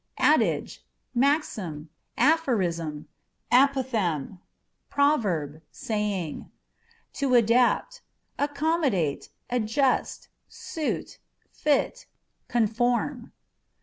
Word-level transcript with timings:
Adage 0.17 0.79
â€" 0.79 0.81
maxim, 1.13 1.89
aphorism, 2.17 3.07
apophthegm, 3.51 4.39
proverb, 4.89 5.61
saying. 5.69 6.49
To 7.13 7.35
Adapt 7.35 8.01
â€" 8.39 8.45
accommodate, 8.45 9.29
adjust, 9.51 10.29
suit, 10.49 11.19
fit, 11.51 12.07
conform. 12.47 13.31